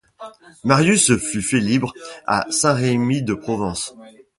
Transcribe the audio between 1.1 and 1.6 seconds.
Girard fut